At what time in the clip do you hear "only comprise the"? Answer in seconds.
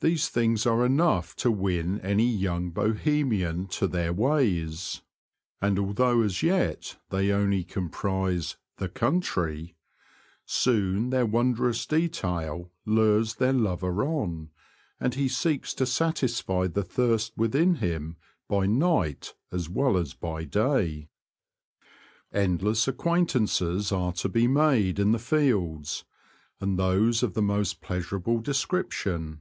7.30-8.88